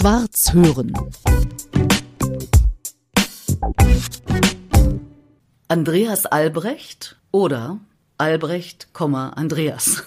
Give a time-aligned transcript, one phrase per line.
[0.00, 0.94] Schwarz hören.
[5.68, 7.80] Andreas Albrecht oder
[8.16, 10.04] Albrecht, Andreas.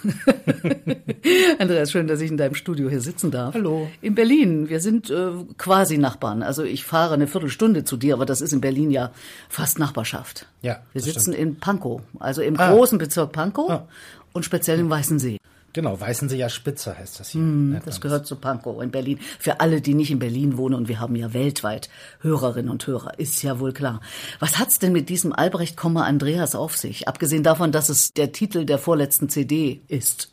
[1.60, 3.54] Andreas, schön, dass ich in deinem Studio hier sitzen darf.
[3.54, 3.88] Hallo.
[4.00, 4.68] In Berlin.
[4.68, 6.42] Wir sind äh, quasi Nachbarn.
[6.42, 9.12] Also ich fahre eine Viertelstunde zu dir, aber das ist in Berlin ja
[9.48, 10.46] fast Nachbarschaft.
[10.62, 10.80] Ja.
[10.92, 11.36] Wir sitzen stimmt.
[11.38, 12.72] in Pankow, also im Ah.
[12.72, 13.86] großen Bezirk Pankow Ah.
[14.32, 15.38] und speziell im Weißensee.
[15.74, 17.42] Genau, Weißenseer Spitze heißt das hier.
[17.42, 19.18] Nennt Das gehört zu Pankow in Berlin.
[19.40, 23.18] Für alle, die nicht in Berlin wohnen, und wir haben ja weltweit Hörerinnen und Hörer,
[23.18, 24.00] ist ja wohl klar.
[24.38, 27.08] Was hat's denn mit diesem Albrecht, Andreas auf sich?
[27.08, 30.32] Abgesehen davon, dass es der Titel der vorletzten CD ist.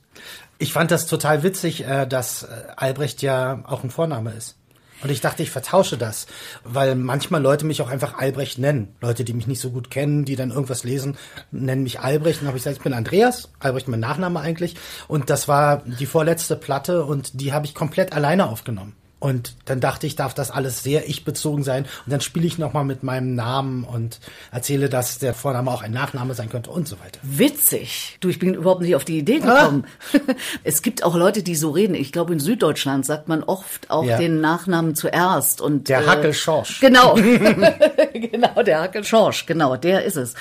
[0.60, 4.61] Ich fand das total witzig, äh, dass äh, Albrecht ja auch ein Vorname ist.
[5.04, 6.28] Und ich dachte, ich vertausche das,
[6.64, 8.96] weil manchmal Leute mich auch einfach Albrecht nennen.
[9.02, 11.18] Leute, die mich nicht so gut kennen, die dann irgendwas lesen,
[11.52, 12.40] nennen mich Albrecht.
[12.40, 14.76] Und dann habe ich gesagt, ich bin Andreas, Albrecht mein Nachname eigentlich.
[15.08, 18.96] Und das war die vorletzte Platte und die habe ich komplett alleine aufgenommen.
[19.22, 21.84] Und dann dachte ich, darf das alles sehr ich-bezogen sein.
[22.06, 24.20] Und dann spiele ich nochmal mit meinem Namen und
[24.52, 27.20] erzähle, dass der Vorname auch ein Nachname sein könnte und so weiter.
[27.22, 28.18] Witzig.
[28.20, 29.60] Du, ich bin überhaupt nicht auf die Idee Ah.
[29.60, 29.86] gekommen.
[30.64, 31.94] Es gibt auch Leute, die so reden.
[31.94, 34.18] Ich glaube, in Süddeutschland sagt man oft auch Ja.
[34.18, 35.62] den Nachnamen zuerst.
[35.62, 36.80] Und, Der Hackel Schorsch.
[36.80, 37.14] Genau.
[38.14, 39.46] genau, der Hackel Schorsch.
[39.46, 40.34] Genau, der ist es.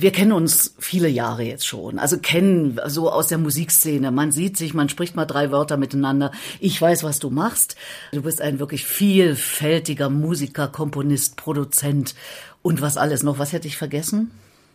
[0.00, 1.98] Wir kennen uns viele Jahre jetzt schon.
[1.98, 4.10] Also kennen so aus der Musikszene.
[4.10, 6.32] Man sieht sich, man spricht mal drei Wörter miteinander.
[6.58, 7.76] Ich weiß, was du machst.
[8.12, 12.14] Du bist ein wirklich vielfältiger Musiker, Komponist, Produzent
[12.62, 13.38] und was alles noch.
[13.38, 14.30] Was hätte ich vergessen?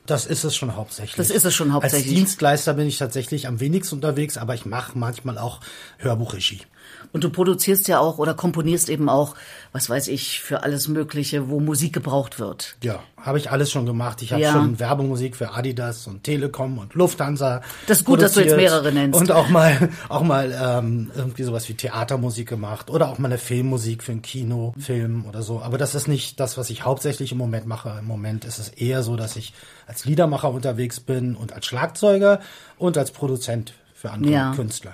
[0.05, 1.15] Das ist es schon hauptsächlich.
[1.15, 2.07] Das ist es schon hauptsächlich.
[2.07, 5.59] Als Dienstleister bin ich tatsächlich am wenigsten unterwegs, aber ich mache manchmal auch
[5.97, 6.61] Hörbuchregie.
[7.11, 9.35] Und du produzierst ja auch oder komponierst eben auch,
[9.71, 12.75] was weiß ich, für alles Mögliche, wo Musik gebraucht wird.
[12.83, 14.21] Ja, habe ich alles schon gemacht.
[14.21, 14.51] Ich habe Ja.
[14.51, 17.61] schon Werbemusik für Adidas und Telekom und Lufthansa.
[17.87, 19.17] Das ist gut, dass du jetzt mehrere nennst.
[19.17, 23.37] Und auch mal, auch mal ähm, irgendwie sowas wie Theatermusik gemacht oder auch mal eine
[23.37, 25.61] Filmmusik für einen Kinofilm oder so.
[25.61, 27.95] Aber das ist nicht das, was ich hauptsächlich im Moment mache.
[27.99, 29.53] Im Moment ist es eher so, dass ich
[29.87, 32.41] als Liedermacher unterwegs bin und als Schlagzeuger
[32.77, 34.51] und als Produzent für andere Ja.
[34.53, 34.93] Künstler.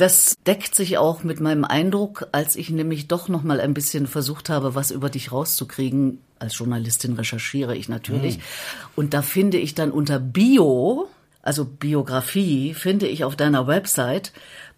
[0.00, 4.06] Das deckt sich auch mit meinem Eindruck, als ich nämlich doch noch mal ein bisschen
[4.06, 6.22] versucht habe, was über dich rauszukriegen.
[6.38, 8.38] Als Journalistin recherchiere ich natürlich.
[8.96, 11.10] Und da finde ich dann unter Bio,
[11.42, 14.32] also Biografie, finde ich auf deiner Website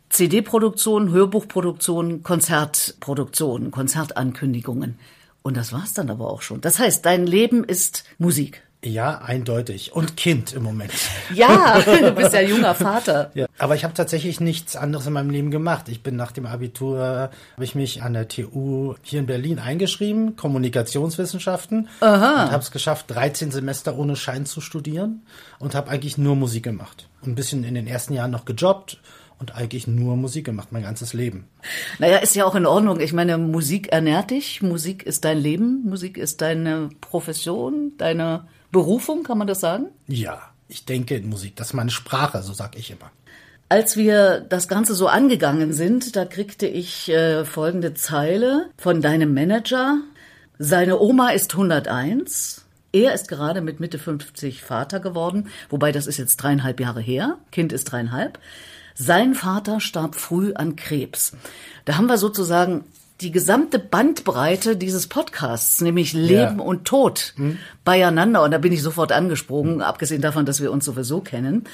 [0.09, 4.99] CD-Produktion, Hörbuchproduktion, Konzertproduktion, Konzertankündigungen.
[5.43, 6.60] Und das war's dann aber auch schon.
[6.60, 8.65] Das heißt, dein Leben ist Musik.
[8.84, 9.93] Ja, eindeutig.
[9.93, 10.93] Und Kind im Moment.
[11.32, 13.31] Ja, du bist ja junger Vater.
[13.34, 15.88] Ja, aber ich habe tatsächlich nichts anderes in meinem Leben gemacht.
[15.88, 20.34] Ich bin nach dem Abitur, habe ich mich an der TU hier in Berlin eingeschrieben,
[20.34, 21.88] Kommunikationswissenschaften.
[22.00, 22.44] Aha.
[22.44, 25.22] Und habe es geschafft, 13 Semester ohne Schein zu studieren
[25.60, 27.09] und habe eigentlich nur Musik gemacht.
[27.21, 28.98] Und ein bisschen in den ersten Jahren noch gejobbt
[29.42, 31.48] und eigentlich nur Musik gemacht, mein ganzes Leben.
[31.98, 33.00] Naja, ist ja auch in Ordnung.
[33.00, 39.25] Ich meine, Musik ernährt dich, Musik ist dein Leben, Musik ist deine Profession, deine Berufung,
[39.25, 39.86] kann man das sagen?
[40.06, 41.56] Ja, ich denke in Musik.
[41.56, 43.10] Das ist meine Sprache, so sag ich immer.
[43.69, 49.34] Als wir das Ganze so angegangen sind, da kriegte ich äh, folgende Zeile von deinem
[49.34, 49.98] Manager.
[50.59, 52.64] Seine Oma ist 101.
[52.92, 57.38] Er ist gerade mit Mitte 50 Vater geworden, wobei das ist jetzt dreieinhalb Jahre her.
[57.50, 58.38] Kind ist dreieinhalb.
[58.94, 61.32] Sein Vater starb früh an Krebs.
[61.84, 62.84] Da haben wir sozusagen
[63.22, 66.65] die gesamte Bandbreite dieses Podcasts, nämlich Leben Ja.
[66.65, 67.34] und Tod,
[67.84, 68.43] beieinander.
[68.43, 71.65] Und da bin ich sofort angesprungen, abgesehen davon, dass wir uns sowieso kennen.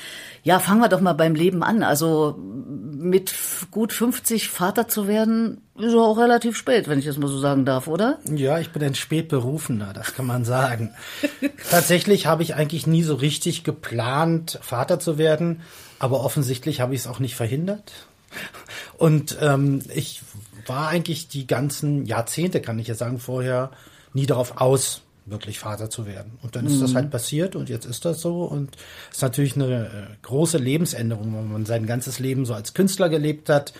[0.45, 1.83] Ja, fangen wir doch mal beim Leben an.
[1.83, 3.33] Also mit
[3.71, 7.39] gut 50 Vater zu werden, ist ja auch relativ spät, wenn ich das mal so
[7.39, 8.19] sagen darf, oder?
[8.33, 10.95] Ja, ich bin ein Spätberufener, das kann man sagen.
[11.71, 15.61] Tatsächlich habe ich eigentlich nie so richtig geplant, Vater zu werden,
[15.99, 17.93] aber offensichtlich habe ich es auch nicht verhindert.
[18.99, 20.21] Und ähm, ich
[20.69, 23.71] war eigentlich die ganzen Jahrzehnte, kann ich ja sagen, vorher
[24.12, 26.39] nie darauf aus, wirklich Vater zu werden.
[26.43, 28.45] Und dann ist das halt passiert und jetzt ist das so.
[28.45, 28.77] Und
[29.11, 29.91] es ist natürlich eine äh,
[30.23, 33.75] große Lebensänderung, wenn man sein ganzes Leben so als Künstler gelebt hat,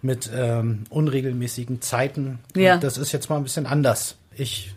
[0.00, 2.40] mit ähm, unregelmäßigen Zeiten.
[2.54, 2.74] Ja.
[2.74, 4.16] Und das ist jetzt mal ein bisschen anders.
[4.34, 4.74] Ich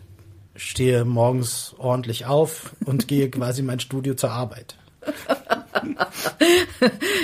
[0.54, 4.76] stehe morgens ordentlich auf und gehe quasi in mein Studio zur Arbeit.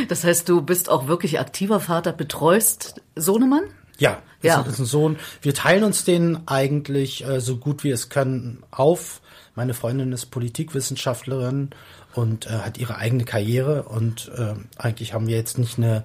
[0.08, 3.64] Das heißt, du bist auch wirklich aktiver Vater, betreust Sohnemann?
[3.98, 4.60] Ja, Ja.
[4.62, 5.18] ist ein Sohn.
[5.40, 9.20] Wir teilen uns den eigentlich äh, so gut wir es können auf.
[9.54, 11.70] Meine Freundin ist Politikwissenschaftlerin
[12.14, 16.04] und äh, hat ihre eigene Karriere und äh, eigentlich haben wir jetzt nicht eine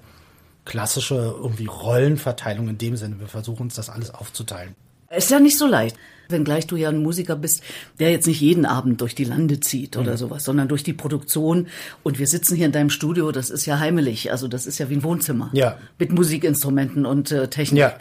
[0.64, 3.18] klassische irgendwie Rollenverteilung in dem Sinne.
[3.20, 4.74] Wir versuchen uns das alles aufzuteilen.
[5.10, 5.96] Ist ja nicht so leicht.
[6.30, 7.62] Wenngleich du ja ein Musiker bist,
[7.98, 10.16] der jetzt nicht jeden Abend durch die Lande zieht oder Mhm.
[10.18, 11.68] sowas, sondern durch die Produktion.
[12.02, 14.30] Und wir sitzen hier in deinem Studio, das ist ja heimelig.
[14.30, 15.48] Also das ist ja wie ein Wohnzimmer.
[15.54, 15.78] Ja.
[15.98, 17.80] Mit Musikinstrumenten und äh, Technik.
[17.80, 17.96] Ja.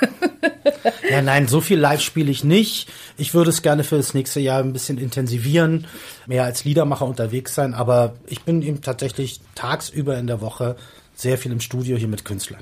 [1.10, 2.88] ja, nein, so viel live spiele ich nicht.
[3.18, 5.86] Ich würde es gerne für das nächste Jahr ein bisschen intensivieren,
[6.26, 10.76] mehr als Liedermacher unterwegs sein, aber ich bin eben tatsächlich tagsüber in der Woche
[11.14, 12.60] sehr viel im Studio hier mit Künstlern.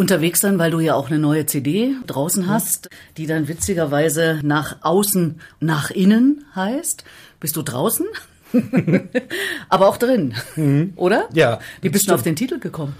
[0.00, 2.88] Unterwegs sein, weil du ja auch eine neue CD draußen hast,
[3.18, 7.04] die dann witzigerweise nach außen, nach innen heißt.
[7.38, 8.06] Bist du draußen?
[9.68, 10.94] aber auch drin, mhm.
[10.96, 11.28] oder?
[11.34, 11.60] Ja.
[11.82, 12.96] Wie bist du auf den Titel gekommen?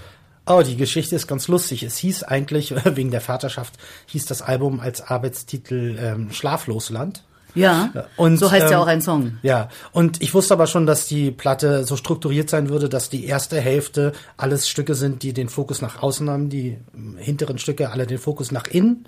[0.47, 1.83] Oh, die Geschichte ist ganz lustig.
[1.85, 7.25] Es hieß eigentlich, wegen der Vaterschaft, hieß das Album als Arbeitstitel ähm, Schlaflosland.
[7.55, 9.39] Ja, und so heißt ähm, ja auch ein Song.
[9.43, 13.27] Ja, und ich wusste aber schon, dass die Platte so strukturiert sein würde, dass die
[13.27, 16.79] erste Hälfte alles Stücke sind, die den Fokus nach außen haben, die
[17.17, 19.07] hinteren Stücke alle den Fokus nach innen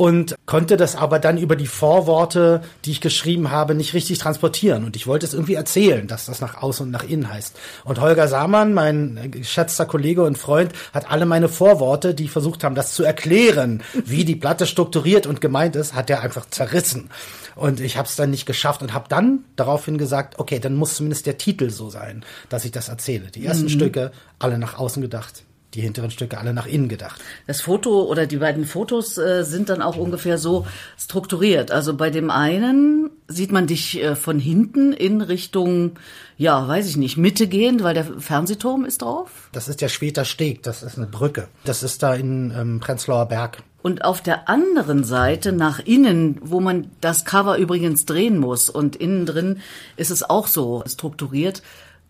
[0.00, 4.84] und konnte das aber dann über die Vorworte, die ich geschrieben habe, nicht richtig transportieren.
[4.84, 7.54] Und ich wollte es irgendwie erzählen, dass das nach außen und nach innen heißt.
[7.84, 12.74] Und Holger Samann, mein geschätzter Kollege und Freund, hat alle meine Vorworte, die versucht haben,
[12.74, 17.10] das zu erklären, wie die Platte strukturiert und gemeint ist, hat er einfach zerrissen.
[17.54, 20.94] Und ich habe es dann nicht geschafft und habe dann daraufhin gesagt, okay, dann muss
[20.94, 23.30] zumindest der Titel so sein, dass ich das erzähle.
[23.30, 23.68] Die ersten mhm.
[23.68, 25.44] Stücke, alle nach außen gedacht
[25.74, 27.20] die hinteren Stücke alle nach innen gedacht.
[27.46, 30.66] Das Foto oder die beiden Fotos äh, sind dann auch ungefähr so
[30.98, 31.70] strukturiert.
[31.70, 35.92] Also bei dem einen sieht man dich äh, von hinten in Richtung,
[36.36, 39.48] ja, weiß ich nicht, Mitte gehend, weil der Fernsehturm ist drauf.
[39.52, 41.48] Das ist der Schweter Steg, das ist eine Brücke.
[41.64, 43.62] Das ist da in ähm, Prenzlauer Berg.
[43.82, 48.96] Und auf der anderen Seite nach innen, wo man das Cover übrigens drehen muss und
[48.96, 49.60] innen drin
[49.96, 51.62] ist es auch so strukturiert,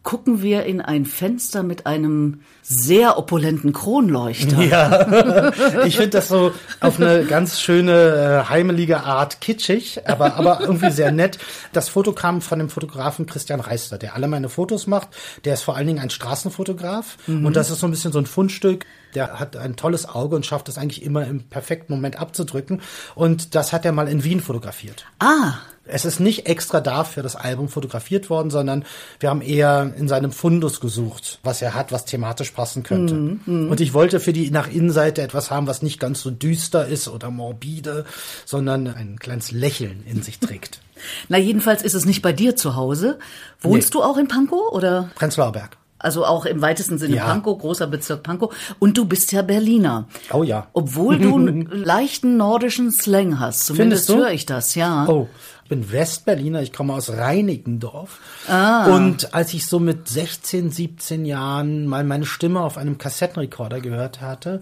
[0.03, 4.63] gucken wir in ein Fenster mit einem sehr opulenten Kronleuchter.
[4.63, 5.53] Ja,
[5.85, 10.91] ich finde das so auf eine ganz schöne, äh, heimelige Art kitschig, aber, aber irgendwie
[10.91, 11.39] sehr nett.
[11.73, 15.09] Das Foto kam von dem Fotografen Christian Reister, der alle meine Fotos macht.
[15.45, 17.45] Der ist vor allen Dingen ein Straßenfotograf mhm.
[17.45, 18.87] und das ist so ein bisschen so ein Fundstück.
[19.15, 22.81] Der hat ein tolles Auge und schafft es eigentlich immer im perfekten Moment abzudrücken.
[23.17, 25.05] Und das hat er mal in Wien fotografiert.
[25.19, 25.55] Ah.
[25.93, 28.85] Es ist nicht extra dafür das Album fotografiert worden, sondern
[29.19, 33.15] wir haben eher in seinem Fundus gesucht, was er hat, was thematisch passen könnte.
[33.15, 33.71] Mm, mm.
[33.71, 37.09] Und ich wollte für die nach Innenseite etwas haben, was nicht ganz so düster ist
[37.09, 38.05] oder morbide,
[38.45, 40.81] sondern ein kleines Lächeln in sich trägt.
[41.29, 43.19] Na, jedenfalls ist es nicht bei dir zu Hause.
[43.61, 44.01] Wohnst nee.
[44.01, 45.11] du auch in Pankow oder?
[45.15, 45.77] Prenzlauer Berg.
[46.03, 47.27] Also auch im weitesten Sinne ja.
[47.27, 48.55] Pankow, großer Bezirk Pankow.
[48.79, 50.09] Und du bist ja Berliner.
[50.33, 50.67] Oh ja.
[50.73, 53.67] Obwohl du einen leichten nordischen Slang hast.
[53.67, 55.07] Zumindest höre ich das, ja.
[55.07, 55.29] Oh,
[55.71, 58.19] bin Westberliner, ich komme aus Reinickendorf.
[58.47, 58.95] Ah.
[58.95, 64.21] Und als ich so mit 16, 17 Jahren mal meine Stimme auf einem Kassettenrekorder gehört
[64.21, 64.61] hatte,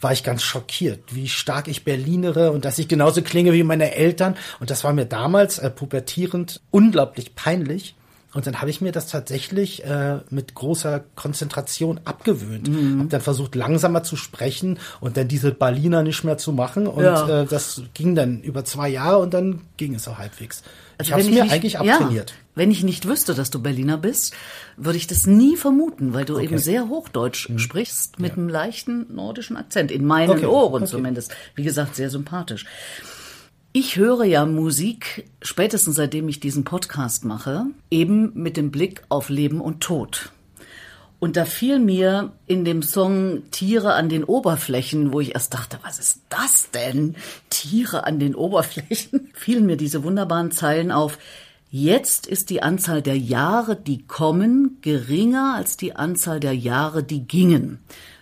[0.00, 3.94] war ich ganz schockiert, wie stark ich Berlinere und dass ich genauso klinge wie meine
[3.94, 4.36] Eltern.
[4.60, 7.94] Und das war mir damals äh, pubertierend unglaublich peinlich.
[8.34, 12.68] Und dann habe ich mir das tatsächlich äh, mit großer Konzentration abgewöhnt.
[12.68, 12.98] Mhm.
[12.98, 16.86] Habe dann versucht, langsamer zu sprechen und dann diese Berliner nicht mehr zu machen.
[16.88, 17.42] Und ja.
[17.42, 20.62] äh, das ging dann über zwei Jahre und dann ging es auch halbwegs.
[20.98, 22.30] Also ich habe es mir nicht, eigentlich abtrainiert.
[22.30, 24.34] Ja, wenn ich nicht wüsste, dass du Berliner bist,
[24.76, 26.44] würde ich das nie vermuten, weil du okay.
[26.44, 27.58] eben sehr Hochdeutsch mhm.
[27.58, 28.36] sprichst mit ja.
[28.36, 29.90] einem leichten nordischen Akzent.
[29.90, 30.46] In meinen okay.
[30.46, 30.90] Ohren okay.
[30.90, 31.34] zumindest.
[31.54, 32.66] Wie gesagt, sehr sympathisch.
[33.76, 39.30] Ich höre ja Musik, spätestens seitdem ich diesen Podcast mache, eben mit dem Blick auf
[39.30, 40.30] Leben und Tod.
[41.18, 45.80] Und da fiel mir in dem Song Tiere an den Oberflächen, wo ich erst dachte,
[45.82, 47.16] was ist das denn?
[47.50, 51.18] Tiere an den Oberflächen, fielen mir diese wunderbaren Zeilen auf.
[51.68, 57.26] Jetzt ist die Anzahl der Jahre, die kommen, geringer als die Anzahl der Jahre, die
[57.26, 57.80] gingen.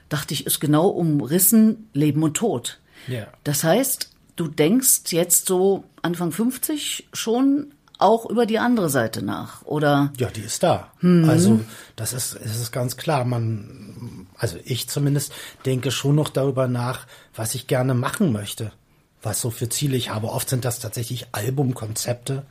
[0.08, 2.80] Dachte ich, ist genau umrissen Leben und Tod.
[3.06, 3.26] Ja.
[3.44, 9.62] Das heißt, du denkst jetzt so Anfang 50 schon auch über die andere Seite nach,
[9.62, 10.12] oder?
[10.18, 10.90] Ja, die ist da.
[11.00, 11.28] Mhm.
[11.28, 11.60] Also
[11.94, 13.24] das ist, es ist ganz klar.
[13.24, 15.32] Man, also ich zumindest
[15.64, 18.72] denke schon noch darüber nach, was ich gerne machen möchte,
[19.22, 20.28] was so für Ziele ich habe.
[20.28, 22.42] Oft sind das tatsächlich Albumkonzepte,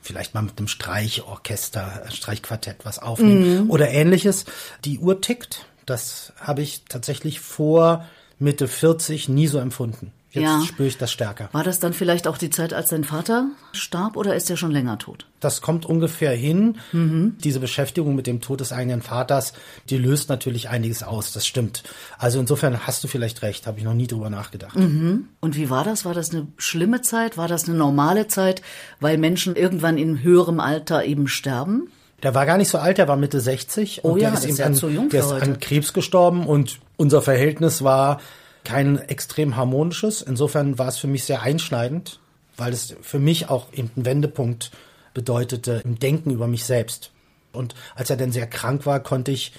[0.00, 3.70] vielleicht mal mit einem Streichorchester, Streichquartett was aufnehmen mhm.
[3.70, 4.44] oder ähnliches.
[4.84, 5.66] Die Uhr tickt.
[5.84, 8.06] Das habe ich tatsächlich vor
[8.38, 10.12] Mitte 40 nie so empfunden.
[10.32, 10.62] Jetzt ja.
[10.62, 11.50] spüre ich das stärker.
[11.52, 14.70] War das dann vielleicht auch die Zeit, als dein Vater starb oder ist er schon
[14.70, 15.26] länger tot?
[15.40, 16.78] Das kommt ungefähr hin.
[16.92, 17.36] Mhm.
[17.44, 19.52] Diese Beschäftigung mit dem Tod des eigenen Vaters,
[19.90, 21.82] die löst natürlich einiges aus, das stimmt.
[22.16, 24.74] Also insofern hast du vielleicht recht, habe ich noch nie drüber nachgedacht.
[24.76, 25.28] Mhm.
[25.40, 26.06] Und wie war das?
[26.06, 27.36] War das eine schlimme Zeit?
[27.36, 28.62] War das eine normale Zeit,
[29.00, 31.90] weil Menschen irgendwann in höherem Alter eben sterben?
[32.22, 34.44] Der war gar nicht so alt, der war Mitte 60 oh und ja, der ist,
[34.46, 38.20] ist eben an, der ist an Krebs gestorben und unser Verhältnis war
[38.64, 40.22] kein extrem harmonisches.
[40.22, 42.20] Insofern war es für mich sehr einschneidend,
[42.56, 44.70] weil es für mich auch eben ein Wendepunkt
[45.14, 47.10] bedeutete im Denken über mich selbst.
[47.52, 49.52] Und als er dann sehr krank war, konnte ich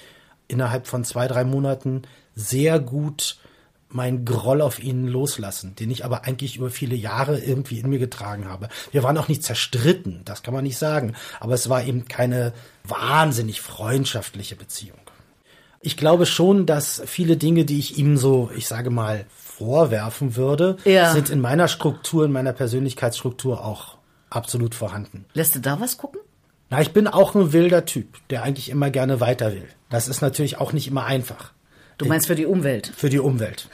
[0.48, 2.02] innerhalb von zwei, drei Monaten
[2.34, 3.38] sehr gut
[3.88, 8.00] meinen Groll auf ihn loslassen, den ich aber eigentlich über viele Jahre irgendwie in mir
[8.00, 8.68] getragen habe.
[8.90, 12.52] Wir waren auch nicht zerstritten, das kann man nicht sagen, aber es war eben keine
[12.82, 14.98] wahnsinnig freundschaftliche Beziehung.
[15.86, 20.78] Ich glaube schon, dass viele Dinge, die ich ihm so, ich sage mal, vorwerfen würde,
[20.84, 21.12] Ja.
[21.12, 23.96] sind in meiner Struktur, in meiner Persönlichkeitsstruktur auch
[24.30, 25.26] absolut vorhanden.
[25.34, 26.20] Lässt du da was gucken?
[26.70, 29.68] Na, ich bin auch ein wilder Typ, der eigentlich immer gerne weiter will.
[29.90, 31.52] Das ist natürlich auch nicht immer einfach
[31.98, 33.68] Du meinst für die Umwelt, für die Umwelt.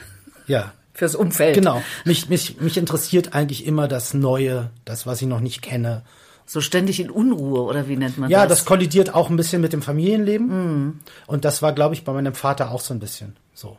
[0.47, 0.73] Ja.
[0.93, 1.55] fürs Umfeld.
[1.55, 1.81] Genau.
[2.05, 6.03] Mich, mich, mich interessiert eigentlich immer das Neue, das, was ich noch nicht kenne.
[6.51, 8.59] So ständig in Unruhe oder wie nennt man Ja, das?
[8.59, 10.99] das kollidiert auch ein bisschen mit dem Familienleben.
[11.25, 13.77] Und das war, glaube ich, bei meinem Vater auch so ein bisschen so.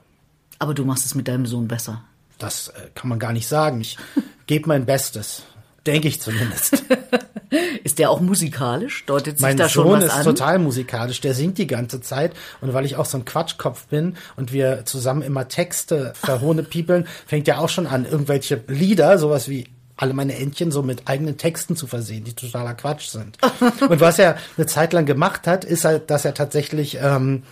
[0.59, 2.03] Aber du machst es mit deinem Sohn besser.
[2.39, 3.83] Das äh, kann man gar nicht sagen.
[3.83, 3.99] Ich
[4.47, 5.43] gebe mein Bestes.
[5.85, 6.83] Denke ich zumindest.
[7.85, 9.05] Ist der auch musikalisch?
[9.05, 10.25] Deutet sich Mein da schon Sohn was ist an?
[10.25, 14.17] total musikalisch, der singt die ganze Zeit und weil ich auch so ein Quatschkopf bin
[14.37, 19.51] und wir zusammen immer Texte verhohne piepeln, fängt er auch schon an, irgendwelche Lieder, sowas
[19.51, 19.69] wie
[20.03, 23.39] alle meine Entchen so mit eigenen Texten zu versehen, die totaler Quatsch sind.
[23.89, 27.45] und was er eine Zeit lang gemacht hat, ist halt, dass er tatsächlich, ähm,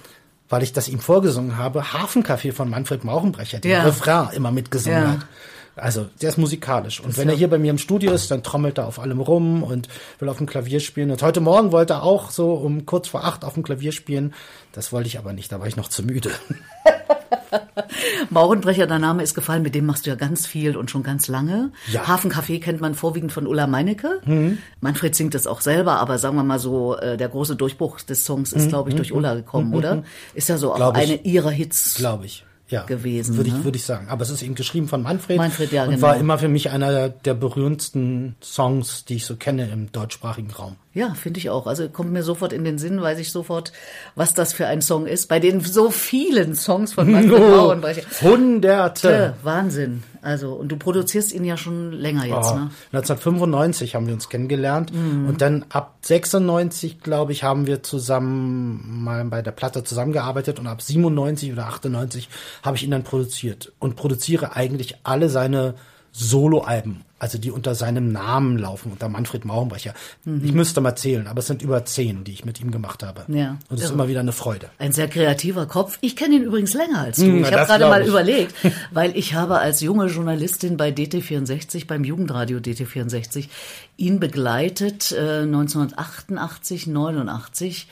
[0.48, 3.84] weil ich das ihm vorgesungen habe, Hafencafé von Manfred Mauchenbrecher, den Ja.
[3.84, 5.10] Refrain immer mitgesungen Ja.
[5.12, 5.20] hat.
[5.80, 7.00] Also, der ist musikalisch.
[7.00, 9.62] Und wenn er hier bei mir im Studio ist, dann trommelt er auf allem rum
[9.62, 11.10] und will auf dem Klavier spielen.
[11.10, 14.34] Und heute Morgen wollte er auch so um kurz vor acht auf dem Klavier spielen.
[14.72, 16.30] Das wollte ich aber nicht, da war ich noch zu müde.
[18.30, 21.28] Maurenbrecher, dein Name ist gefallen, mit dem machst du ja ganz viel und schon ganz
[21.28, 21.72] lange.
[21.90, 22.02] Ja.
[22.02, 22.06] Mhm.
[22.06, 24.20] Hafencafé kennt man vorwiegend von Ulla Meinecke.
[24.80, 28.24] Manfred singt es auch selber, aber sagen wir mal so, äh, der große Durchbruch des
[28.24, 30.04] Songs ist, glaube ich, durch Ulla gekommen, oder?
[30.34, 30.96] Ist ja so auch Mhm.
[30.96, 31.94] Eine ihrer Hits.
[31.94, 32.44] Glaube ich.
[32.70, 33.64] Ja, gewesen, Würde ich, ne?
[33.64, 34.08] würde ich sagen.
[34.08, 35.38] Aber es ist eben geschrieben von Manfred.
[35.38, 36.02] Manfred, ja, Und genau.
[36.02, 40.76] war immer für mich einer der berührendsten Songs, die ich so kenne im deutschsprachigen Raum.
[40.92, 41.68] Ja, finde ich auch.
[41.68, 43.72] Also kommt mir sofort in den Sinn, weiß ich sofort,
[44.16, 45.28] was das für ein Song ist.
[45.28, 48.02] Bei den so vielen Songs von Manfred Maurenbrecher.
[48.22, 49.10] Hunderte.
[49.10, 50.02] Ja, Wahnsinn.
[50.20, 52.70] Also, und du produzierst ihn ja schon länger jetzt, Oh, ne?
[52.92, 59.24] 1995 haben wir uns kennengelernt und dann ab 96, glaube ich, haben wir zusammen mal
[59.24, 62.28] bei der Platte zusammengearbeitet und ab 97 oder 98
[62.62, 65.74] habe ich ihn dann produziert und produziere eigentlich alle seine
[66.12, 69.92] Soloalben, also die unter seinem Namen laufen, unter Manfred Maurenbrecher.
[70.42, 73.24] Ich müsste mal zählen, aber es sind über zehn, die ich mit ihm gemacht habe.
[73.28, 73.58] Ja.
[73.68, 74.70] Und es ist immer wieder eine Freude.
[74.78, 75.98] Ein sehr kreativer Kopf.
[76.00, 77.26] Ich kenne ihn übrigens länger als du.
[77.26, 78.08] Hm, ich habe gerade mal ich.
[78.08, 78.54] überlegt,
[78.90, 83.48] weil ich habe als junge Journalistin bei DT64, beim Jugendradio DT64,
[83.98, 87.86] ihn begleitet äh, 1988, 89.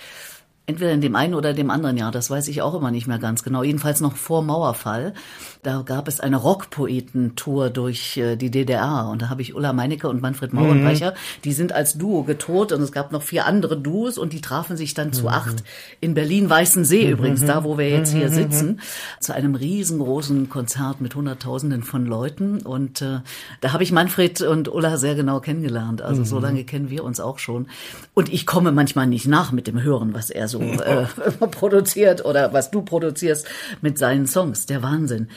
[0.64, 3.18] Entweder in dem einen oder dem anderen Jahr, das weiß ich auch immer nicht mehr
[3.18, 3.62] ganz genau.
[3.62, 5.14] Jedenfalls noch vor Mauerfall.
[5.62, 10.08] Da gab es eine Rockpoetentour durch äh, die DDR und da habe ich Ulla Meinecke
[10.08, 12.72] und Manfred Maurenbrecher, die sind als Duo getourt.
[12.72, 15.64] Und es gab noch vier andere Duos und die trafen sich dann zu acht
[16.00, 18.80] in Berlin-Weißensee übrigens, da wo wir jetzt hier sitzen,
[19.20, 22.60] zu einem riesengroßen Konzert mit Hunderttausenden von Leuten.
[22.60, 23.20] Und äh,
[23.60, 26.02] da habe ich Manfred und Ulla sehr genau kennengelernt.
[26.02, 27.66] Also so lange kennen wir uns auch schon.
[28.14, 31.06] Und ich komme manchmal nicht nach mit dem Hören, was er so äh,
[31.50, 33.46] produziert oder was du produzierst
[33.80, 34.66] mit seinen Songs.
[34.66, 35.28] Der Wahnsinn.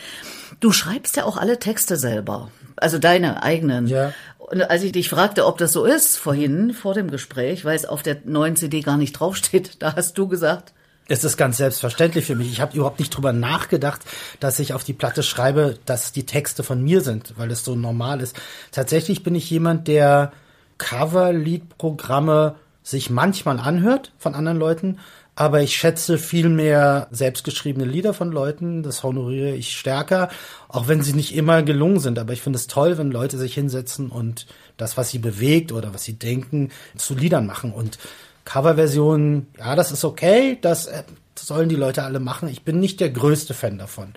[0.62, 2.50] Du schreibst ja auch alle Texte selber.
[2.78, 3.88] Also deine eigenen.
[3.88, 4.14] Ja.
[4.38, 7.86] Und als ich dich fragte, ob das so ist, vorhin, vor dem Gespräch, weil es
[7.86, 10.74] auf der neuen CD gar nicht draufsteht, da hast du gesagt,
[11.08, 12.52] Es ist ganz selbstverständlich für mich.
[12.52, 14.02] Ich habe überhaupt nicht drüber nachgedacht,
[14.40, 17.76] dass ich auf die Platte schreibe, dass die Texte von mir sind, weil es so
[17.76, 18.40] normal ist.
[18.72, 20.32] Tatsächlich bin ich jemand, der
[20.78, 25.00] Cover-Lied-Programme sich manchmal anhört von anderen Leuten,
[25.36, 28.84] aber ich schätze viel mehr selbstgeschriebene Lieder von Leuten.
[28.84, 30.30] Das honoriere ich stärker,
[30.68, 32.20] auch wenn sie nicht immer gelungen sind.
[32.20, 34.46] Aber ich finde es toll, wenn Leute sich hinsetzen und
[34.78, 37.72] das, was sie bewegt oder was sie denken, zu Liedern machen.
[37.72, 37.98] Und
[38.44, 41.04] Coverversionen, ja, das ist okay, das äh,
[41.38, 42.50] sollen die Leute alle machen.
[42.50, 44.14] Ich bin nicht der größte Fan davon.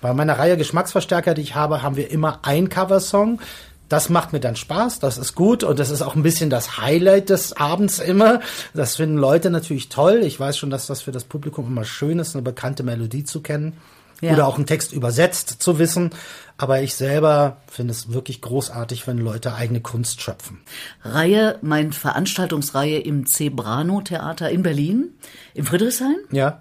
[0.00, 3.40] Bei meiner Reihe Geschmacksverstärker, die ich habe, haben wir immer ein Coversong.
[3.88, 6.76] Das macht mir dann Spaß, das ist gut und das ist auch ein bisschen das
[6.78, 8.40] Highlight des Abends immer.
[8.74, 10.20] Das finden Leute natürlich toll.
[10.24, 13.40] Ich weiß schon, dass das für das Publikum immer schön ist, eine bekannte Melodie zu
[13.40, 13.74] kennen
[14.20, 14.32] Ja.
[14.34, 16.10] oder auch einen Text übersetzt zu wissen.
[16.58, 20.60] Aber ich selber finde es wirklich großartig, wenn Leute eigene Kunst schöpfen.
[21.04, 25.10] Reihe, meine Veranstaltungsreihe im Zebrano Theater in Berlin,
[25.54, 26.60] im Friedrichshain, Ja,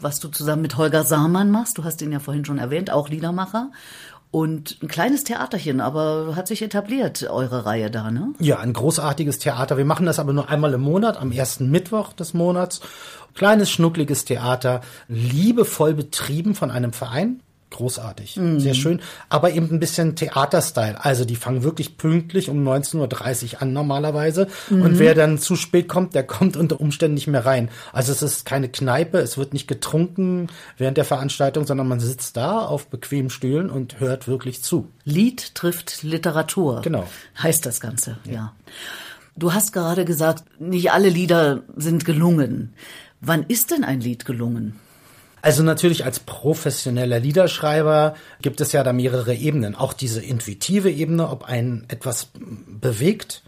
[0.00, 1.78] was du zusammen mit Holger Sahmann machst.
[1.78, 3.70] Du hast ihn ja vorhin schon erwähnt, auch Liedermacher.
[4.34, 8.32] Und ein kleines Theaterchen, aber hat sich etabliert, eure Reihe da, ne?
[8.40, 9.76] Ja, ein großartiges Theater.
[9.76, 12.80] Wir machen das aber nur einmal im Monat, am ersten Mittwoch des Monats.
[13.34, 17.43] Kleines, schnuckliges Theater, liebevoll betrieben von einem Verein.
[17.74, 18.60] Großartig, mhm.
[18.60, 21.04] sehr schön, aber eben ein bisschen Theaterstyle.
[21.04, 24.82] Also die fangen wirklich pünktlich um 19.30 Uhr an normalerweise mhm.
[24.82, 27.68] und wer dann zu spät kommt, der kommt unter Umständen nicht mehr rein.
[27.92, 32.36] Also es ist keine Kneipe, es wird nicht getrunken während der Veranstaltung, sondern man sitzt
[32.36, 34.88] da auf bequemen Stühlen und hört wirklich zu.
[35.04, 36.80] Lied trifft Literatur.
[36.82, 37.06] Genau.
[37.42, 38.32] Heißt das Ganze, ja.
[38.32, 38.52] ja.
[39.36, 42.72] Du hast gerade gesagt, nicht alle Lieder sind gelungen.
[43.20, 44.78] Wann ist denn ein Lied gelungen?
[45.44, 49.74] Also natürlich als professioneller Liederschreiber gibt es ja da mehrere Ebenen.
[49.74, 52.30] Auch diese intuitive Ebene, ob ein etwas
[52.66, 53.42] bewegt,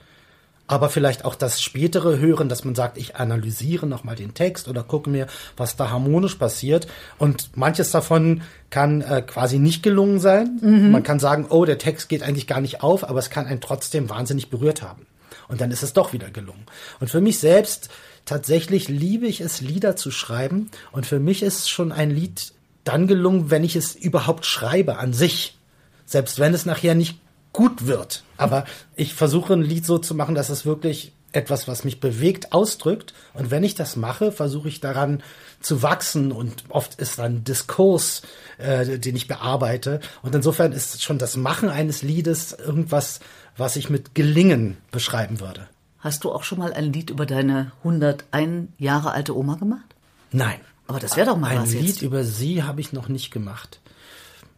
[0.67, 4.83] aber vielleicht auch das spätere Hören, dass man sagt, ich analysiere nochmal den Text oder
[4.83, 5.27] gucke mir,
[5.57, 6.87] was da harmonisch passiert.
[7.17, 10.61] Und manches davon kann äh, quasi nicht gelungen sein.
[10.61, 10.91] Mhm.
[10.91, 13.63] Man kann sagen, oh, der Text geht eigentlich gar nicht auf, aber es kann einen
[13.63, 15.07] trotzdem wahnsinnig berührt haben.
[15.49, 16.67] Und dann ist es doch wieder gelungen.
[17.01, 17.89] Und für mich selbst
[18.27, 20.71] tatsächlich liebe ich es, Lieder zu schreiben.
[20.93, 22.53] Und für mich ist schon ein Lied
[22.85, 25.57] dann gelungen, wenn ich es überhaupt schreibe an sich.
[26.05, 27.19] Selbst wenn es nachher nicht
[27.53, 28.23] gut wird.
[28.37, 32.53] Aber ich versuche ein Lied so zu machen, dass es wirklich etwas, was mich bewegt,
[32.53, 33.15] ausdrückt.
[33.35, 35.23] Und wenn ich das mache, versuche ich daran
[35.61, 36.33] zu wachsen.
[36.33, 38.23] Und oft ist dann Diskurs,
[38.59, 40.01] äh, den ich bearbeite.
[40.23, 43.21] Und insofern ist schon das Machen eines Liedes irgendwas,
[43.57, 45.69] was ich mit Gelingen beschreiben würde.
[46.07, 49.97] Hast du auch schon mal ein Lied über deine 101 Jahre alte Oma gemacht?
[50.31, 50.61] Nein.
[50.87, 52.03] Aber das wäre doch mal ein was Lied jetzt.
[52.03, 53.81] über sie habe ich noch nicht gemacht.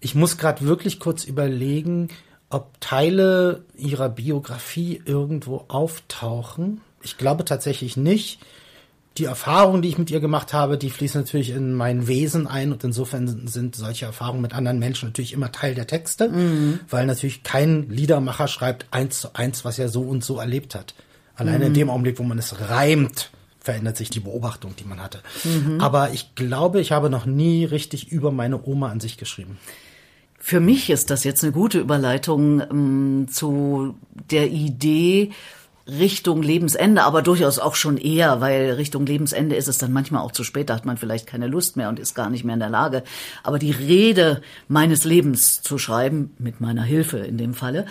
[0.00, 2.08] Ich muss gerade wirklich kurz überlegen,
[2.50, 6.82] ob Teile ihrer Biografie irgendwo auftauchen.
[7.00, 8.40] Ich glaube tatsächlich nicht.
[9.16, 12.72] Die Erfahrungen, die ich mit ihr gemacht habe, die fließen natürlich in mein Wesen ein
[12.72, 16.80] und insofern sind solche Erfahrungen mit anderen Menschen natürlich immer Teil der Texte, mhm.
[16.90, 20.92] weil natürlich kein Liedermacher schreibt eins zu eins, was er so und so erlebt hat.
[21.38, 21.66] Alleine mhm.
[21.66, 23.30] in dem Augenblick, wo man es reimt,
[23.60, 25.20] verändert sich die Beobachtung, die man hatte.
[25.44, 25.80] Mhm.
[25.80, 29.58] Aber ich glaube, ich habe noch nie richtig über meine Oma an sich geschrieben.
[30.38, 33.94] Für mich ist das jetzt eine gute Überleitung ähm, zu
[34.30, 35.30] der Idee
[35.86, 40.32] Richtung Lebensende, aber durchaus auch schon eher, weil Richtung Lebensende ist es dann manchmal auch
[40.32, 42.60] zu spät, da hat man vielleicht keine Lust mehr und ist gar nicht mehr in
[42.60, 43.04] der Lage.
[43.42, 47.86] Aber die Rede meines Lebens zu schreiben, mit meiner Hilfe in dem Falle,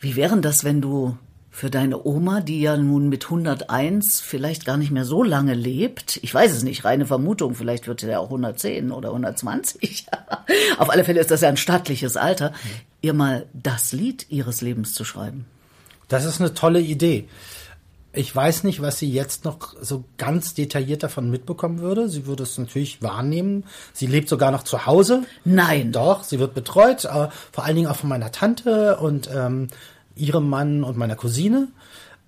[0.00, 1.18] wie wären das, wenn du
[1.58, 6.20] für deine Oma, die ja nun mit 101 vielleicht gar nicht mehr so lange lebt.
[6.22, 10.06] Ich weiß es nicht, reine Vermutung, vielleicht wird sie ja auch 110 oder 120.
[10.78, 12.52] Auf alle Fälle ist das ja ein stattliches Alter,
[13.02, 15.46] ihr mal das Lied ihres Lebens zu schreiben.
[16.06, 17.26] Das ist eine tolle Idee.
[18.12, 22.08] Ich weiß nicht, was sie jetzt noch so ganz detailliert davon mitbekommen würde.
[22.08, 23.64] Sie würde es natürlich wahrnehmen.
[23.92, 25.24] Sie lebt sogar noch zu Hause.
[25.44, 25.90] Nein.
[25.90, 29.66] Doch, sie wird betreut, äh, vor allen Dingen auch von meiner Tante und ähm,
[30.18, 31.68] ihrem Mann und meiner Cousine.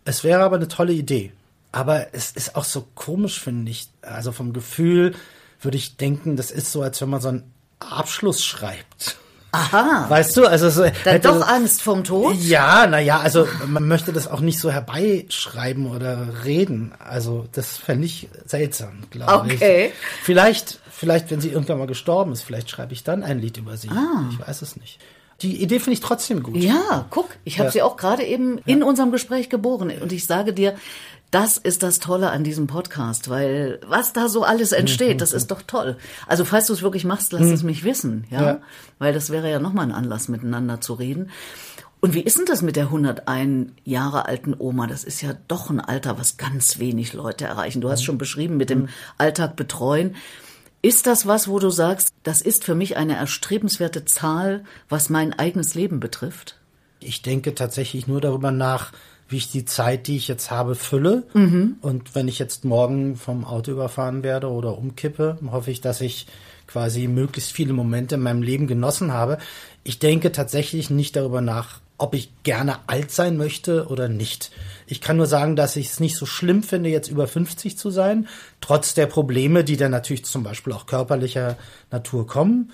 [0.05, 1.33] Es wäre aber eine tolle Idee.
[1.73, 3.89] Aber es ist auch so komisch, finde ich.
[4.03, 5.15] Also vom Gefühl
[5.61, 9.17] würde ich denken, das ist so, als wenn man so einen Abschluss schreibt.
[9.53, 10.07] Aha.
[10.09, 10.85] Weißt du, also so.
[11.05, 12.37] Dann doch Angst vom Tod?
[12.37, 16.93] Ja, naja, also man möchte das auch nicht so herbeischreiben oder reden.
[16.99, 19.55] Also das fände ich seltsam, glaube okay.
[19.55, 19.57] ich.
[19.57, 19.93] Okay.
[20.23, 23.77] Vielleicht, vielleicht, wenn sie irgendwann mal gestorben ist, vielleicht schreibe ich dann ein Lied über
[23.77, 23.91] sie.
[23.91, 24.29] Ah.
[24.31, 24.99] Ich weiß es nicht
[25.43, 26.57] die Idee finde ich trotzdem gut.
[26.57, 27.73] Ja, guck, ich habe ja.
[27.73, 28.63] sie auch gerade eben ja.
[28.67, 29.91] in unserem Gespräch geboren.
[30.01, 30.75] Und ich sage dir,
[31.31, 35.51] das ist das Tolle an diesem Podcast, weil was da so alles entsteht, das ist
[35.51, 35.97] doch toll.
[36.27, 37.53] Also falls du es wirklich machst, lass mhm.
[37.53, 38.43] es mich wissen, ja?
[38.43, 38.61] ja?
[38.99, 41.31] Weil das wäre ja nochmal ein Anlass, miteinander zu reden.
[42.01, 44.87] Und wie ist denn das mit der 101 Jahre alten Oma?
[44.87, 47.81] Das ist ja doch ein Alter, was ganz wenig Leute erreichen.
[47.81, 48.05] Du hast mhm.
[48.07, 48.89] schon beschrieben, mit dem mhm.
[49.19, 50.17] Alltag betreuen.
[50.83, 55.39] Ist das was, wo du sagst, das ist für mich eine erstrebenswerte Zahl, was mein
[55.39, 56.57] eigenes Leben betrifft?
[57.01, 58.93] Ich denke tatsächlich nur darüber nach,
[59.29, 61.25] wie ich die Zeit, die ich jetzt habe, fülle.
[61.35, 61.77] Mhm.
[61.83, 66.27] Und wenn ich jetzt morgen vom Auto überfahren werde oder umkippe, hoffe ich, dass ich
[66.67, 69.39] quasi möglichst viele Momente in meinem Leben genossen habe.
[69.85, 74.51] Ich denke tatsächlich nicht darüber nach, ob ich gerne alt sein möchte oder nicht.
[74.87, 77.91] Ich kann nur sagen, dass ich es nicht so schlimm finde, jetzt über 50 zu
[77.91, 78.27] sein,
[78.63, 81.59] trotz der Probleme, die dann natürlich zum Beispiel auch körperlicher
[81.91, 82.73] Natur kommen.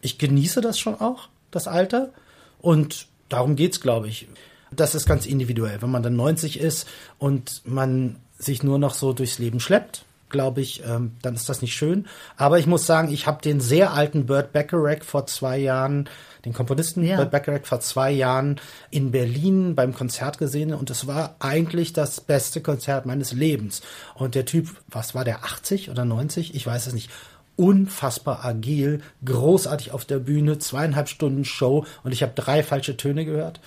[0.00, 2.10] Ich genieße das schon auch, das Alter.
[2.58, 4.28] Und darum geht's, glaube ich.
[4.70, 5.82] Das ist ganz individuell.
[5.82, 10.62] Wenn man dann 90 ist und man sich nur noch so durchs Leben schleppt, glaube
[10.62, 12.06] ich, ähm, dann ist das nicht schön.
[12.38, 16.08] Aber ich muss sagen, ich habe den sehr alten Burt Bacharach vor zwei Jahren
[16.44, 17.16] den Komponisten ja.
[17.16, 22.20] Burt Bacharach vor zwei Jahren in Berlin beim Konzert gesehen und es war eigentlich das
[22.20, 23.82] beste Konzert meines Lebens.
[24.14, 26.54] Und der Typ, was war der, 80 oder 90?
[26.54, 27.10] Ich weiß es nicht
[27.56, 33.24] unfassbar agil, großartig auf der Bühne, zweieinhalb Stunden Show und ich habe drei falsche Töne
[33.24, 33.60] gehört.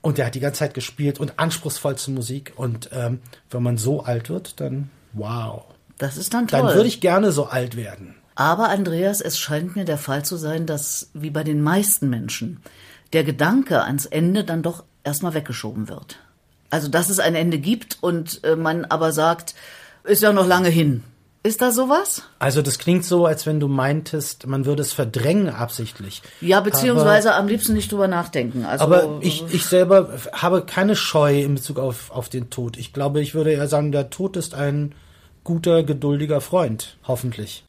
[0.00, 2.52] Und der hat die ganze Zeit gespielt und anspruchsvollste Musik.
[2.56, 3.20] Und ähm,
[3.50, 5.64] wenn man so alt wird, dann wow.
[5.98, 6.60] Das ist dann toll.
[6.60, 8.16] Dann würde ich gerne so alt werden.
[8.42, 12.60] Aber Andreas, es scheint mir der Fall zu sein, dass wie bei den meisten Menschen
[13.12, 16.18] der Gedanke ans Ende dann doch erstmal weggeschoben wird.
[16.68, 19.54] Also, dass es ein Ende gibt und äh, man aber sagt,
[20.02, 21.04] ist ja noch lange hin.
[21.44, 22.24] Ist da sowas?
[22.40, 26.20] Also das klingt so, als wenn du meintest, man würde es verdrängen absichtlich.
[26.40, 28.64] Ja, beziehungsweise aber, am liebsten nicht drüber nachdenken.
[28.64, 32.76] Also, aber ich, ich selber habe keine Scheu in Bezug auf, auf den Tod.
[32.76, 34.96] Ich glaube, ich würde eher sagen, der Tod ist ein
[35.44, 37.64] guter, geduldiger Freund, hoffentlich.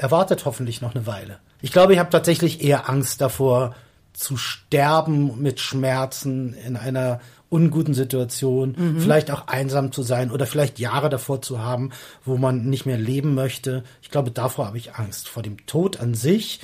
[0.00, 1.40] Er wartet hoffentlich noch eine Weile.
[1.60, 3.74] Ich glaube, ich habe tatsächlich eher Angst davor,
[4.14, 9.00] zu sterben mit Schmerzen in einer unguten Situation, mhm.
[9.00, 11.90] vielleicht auch einsam zu sein oder vielleicht Jahre davor zu haben,
[12.24, 13.84] wo man nicht mehr leben möchte.
[14.00, 15.28] Ich glaube, davor habe ich Angst.
[15.28, 16.60] Vor dem Tod an sich.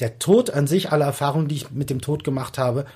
[0.00, 2.86] Der Tod an sich, alle Erfahrungen, die ich mit dem Tod gemacht habe,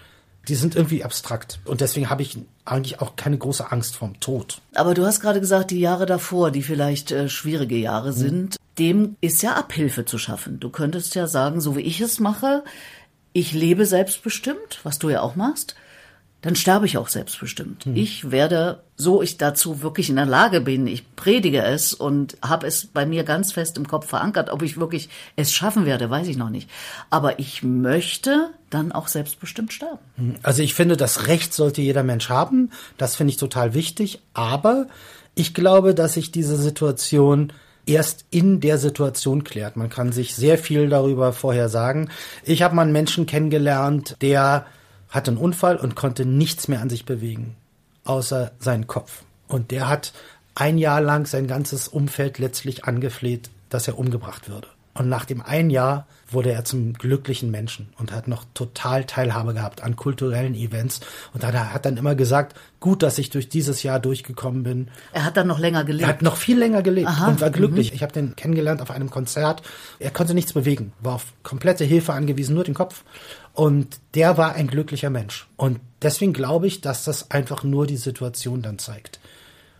[0.49, 1.61] die sind irgendwie abstrakt.
[1.65, 4.61] Und deswegen habe ich eigentlich auch keine große Angst vom Tod.
[4.75, 8.17] Aber du hast gerade gesagt, die Jahre davor, die vielleicht äh, schwierige Jahre mhm.
[8.17, 10.59] sind, dem ist ja Abhilfe zu schaffen.
[10.59, 12.65] Du könntest ja sagen, so wie ich es mache,
[13.33, 15.77] ich lebe selbstbestimmt, was du ja auch machst
[16.43, 17.87] dann sterbe ich auch selbstbestimmt.
[17.87, 17.97] Mhm.
[17.97, 22.67] Ich werde, so ich dazu wirklich in der Lage bin, ich predige es und habe
[22.67, 24.51] es bei mir ganz fest im Kopf verankert.
[24.51, 26.69] Ob ich wirklich es schaffen werde, weiß ich noch nicht.
[27.11, 29.99] Aber ich möchte dann auch selbstbestimmt sterben.
[30.17, 30.35] Hm.
[30.43, 32.71] Also ich finde, das Recht sollte jeder Mensch haben.
[32.99, 34.21] Das finde ich total wichtig.
[34.35, 34.89] Aber
[35.37, 37.53] ich glaube, dass sich diese Situation
[37.87, 39.77] erst in der Situation klärt.
[39.77, 42.11] Man kann sich sehr viel darüber vorher sagen.
[42.45, 44.67] Ich habe mal einen Menschen kennengelernt, der
[45.13, 47.55] hatte einen Unfall und konnte nichts mehr an sich bewegen,
[48.05, 49.23] außer seinen Kopf.
[49.47, 50.13] Und der hat
[50.55, 54.69] ein Jahr lang sein ganzes Umfeld letztlich angefleht, dass er umgebracht würde.
[54.95, 59.55] Und nach dem ein Jahr wurde er zum glücklichen Menschen und hat noch total Teilhabe
[59.55, 61.01] gehabt an kulturellen Events.
[61.33, 64.89] Und er hat dann immer gesagt, gut, dass ich durch dieses Jahr durchgekommen bin.
[65.13, 66.03] Er hat dann noch länger gelebt.
[66.03, 67.29] Er hat noch viel länger gelebt Aha.
[67.29, 67.91] und war glücklich.
[67.91, 67.97] Mhm.
[67.97, 69.63] Ich habe den kennengelernt auf einem Konzert.
[69.99, 73.03] Er konnte nichts bewegen, war auf komplette Hilfe angewiesen, nur den Kopf.
[73.55, 75.47] Und der war ein glücklicher Mensch.
[75.57, 79.21] Und deswegen glaube ich, dass das einfach nur die Situation dann zeigt.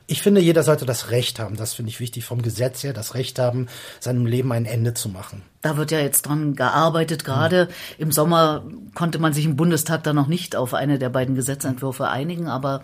[0.07, 3.15] Ich finde, jeder sollte das Recht haben, das finde ich wichtig vom Gesetz her, das
[3.15, 3.69] Recht haben,
[4.01, 5.43] seinem Leben ein Ende zu machen.
[5.63, 7.25] Da wird ja jetzt dran gearbeitet.
[7.25, 7.71] Gerade mhm.
[7.99, 12.09] im Sommer konnte man sich im Bundestag da noch nicht auf eine der beiden Gesetzentwürfe
[12.09, 12.83] einigen, aber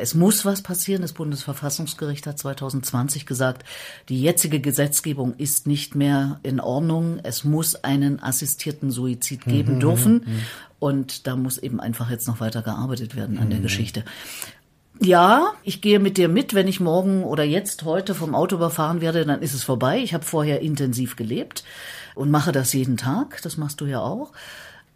[0.00, 1.02] es muss was passieren.
[1.02, 3.64] Das Bundesverfassungsgericht hat 2020 gesagt,
[4.08, 7.20] die jetzige Gesetzgebung ist nicht mehr in Ordnung.
[7.22, 10.12] Es muss einen assistierten Suizid geben mhm, dürfen.
[10.12, 10.40] Mhm, mhm.
[10.78, 13.64] Und da muss eben einfach jetzt noch weiter gearbeitet werden an der mhm.
[13.64, 14.04] Geschichte.
[15.02, 16.52] Ja, ich gehe mit dir mit.
[16.52, 19.98] Wenn ich morgen oder jetzt heute vom Auto überfahren werde, dann ist es vorbei.
[19.98, 21.64] Ich habe vorher intensiv gelebt
[22.14, 23.40] und mache das jeden Tag.
[23.42, 24.32] Das machst du ja auch.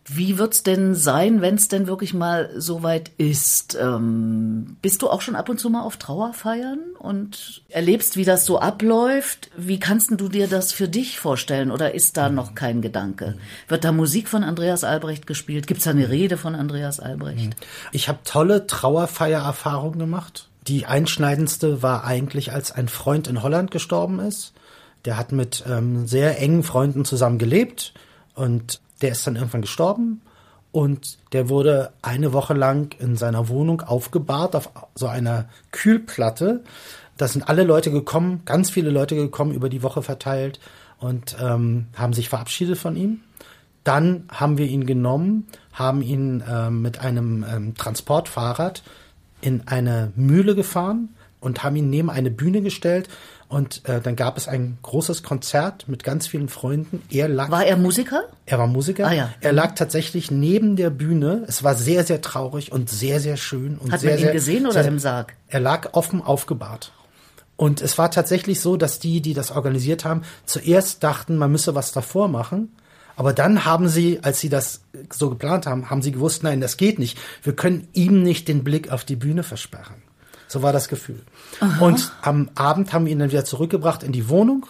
[0.07, 3.77] Wie wird's denn sein, wenn es denn wirklich mal so weit ist?
[3.81, 8.45] Ähm, bist du auch schon ab und zu mal auf Trauerfeiern und erlebst, wie das
[8.45, 9.51] so abläuft?
[9.57, 13.39] Wie kannst du dir das für dich vorstellen oder ist da noch kein Gedanke?
[13.67, 15.67] Wird da Musik von Andreas Albrecht gespielt?
[15.67, 17.57] Gibt's da eine Rede von Andreas Albrecht?
[17.91, 20.49] Ich habe tolle Trauerfeiererfahrungen gemacht.
[20.67, 24.53] Die einschneidendste war eigentlich, als ein Freund in Holland gestorben ist.
[25.07, 27.95] Der hat mit ähm, sehr engen Freunden zusammen gelebt
[28.35, 30.23] und der ist dann irgendwann gestorben
[30.73, 36.65] und der wurde eine Woche lang in seiner Wohnung aufgebahrt auf so einer Kühlplatte.
[37.17, 40.59] Da sind alle Leute gekommen, ganz viele Leute gekommen, über die Woche verteilt
[40.99, 43.21] und ähm, haben sich verabschiedet von ihm.
[43.85, 48.83] Dann haben wir ihn genommen, haben ihn ähm, mit einem ähm, Transportfahrrad
[49.43, 53.09] in eine Mühle gefahren und haben ihn neben eine Bühne gestellt
[53.55, 57.03] und äh, dann gab es ein großes Konzert mit ganz vielen Freunden.
[57.09, 57.53] Er lag.
[57.53, 58.25] War er Musiker?
[58.47, 59.07] Er war Musiker.
[59.07, 59.31] Ah, ja.
[59.41, 61.45] Er lag tatsächlich neben der Bühne.
[61.47, 63.79] Es war sehr, sehr traurig und sehr, sehr schön.
[63.79, 65.35] Und Hat sehr, man ihn sehr, gesehen oder sehr, im Sarg?
[65.47, 66.91] Er lag offen aufgebahrt.
[67.55, 71.77] Und es war tatsächlich so, dass die, die das organisiert haben, zuerst dachten, man müsse
[71.77, 72.75] was davor machen.
[73.15, 74.81] Aber dann haben sie, als sie das
[75.13, 77.19] so geplant haben, haben sie gewusst, nein, das geht nicht.
[77.45, 80.03] Wir können ihm nicht den Blick auf die Bühne versperren.
[80.55, 81.21] So war das Gefühl.
[81.59, 81.85] Aha.
[81.85, 84.67] Und am Abend haben wir ihn dann wieder zurückgebracht in die Wohnung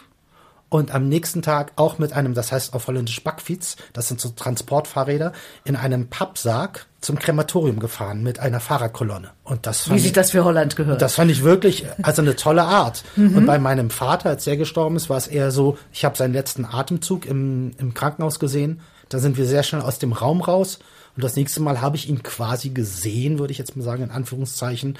[0.70, 4.30] und am nächsten Tag auch mit einem, das heißt auf Holländisch Backfiets, das sind so
[4.30, 9.32] Transportfahrräder, in einem Pappsarg zum Krematorium gefahren mit einer Fahrradkolonne.
[9.42, 11.02] Und das Wie sich das für Holland gehört.
[11.02, 13.04] Das fand ich wirklich, also eine tolle Art.
[13.14, 13.36] Mhm.
[13.36, 16.32] Und bei meinem Vater, als er gestorben ist, war es eher so, ich habe seinen
[16.32, 18.80] letzten Atemzug im, im Krankenhaus gesehen.
[19.10, 20.78] Da sind wir sehr schnell aus dem Raum raus.
[21.14, 24.10] Und das nächste Mal habe ich ihn quasi gesehen, würde ich jetzt mal sagen, in
[24.10, 24.98] Anführungszeichen,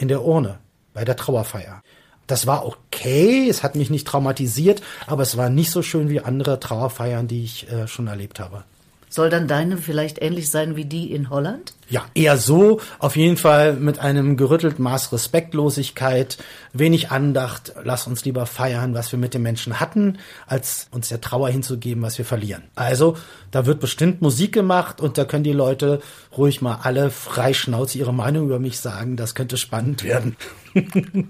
[0.00, 0.58] in der Urne
[0.94, 1.82] bei der Trauerfeier.
[2.26, 6.20] Das war okay, es hat mich nicht traumatisiert, aber es war nicht so schön wie
[6.20, 8.64] andere Trauerfeiern, die ich äh, schon erlebt habe.
[9.12, 11.74] Soll dann deine vielleicht ähnlich sein wie die in Holland?
[11.88, 12.80] Ja, eher so.
[13.00, 16.38] Auf jeden Fall mit einem gerüttelten Maß Respektlosigkeit,
[16.72, 17.72] wenig Andacht.
[17.82, 22.04] Lass uns lieber feiern, was wir mit den Menschen hatten, als uns der Trauer hinzugeben,
[22.04, 22.62] was wir verlieren.
[22.76, 23.16] Also,
[23.50, 26.00] da wird bestimmt Musik gemacht und da können die Leute
[26.36, 29.16] ruhig mal alle freischnauze ihre Meinung über mich sagen.
[29.16, 30.36] Das könnte spannend werden.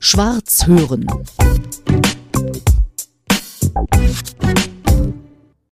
[0.00, 1.06] Schwarz hören.
[3.86, 4.67] Thank you.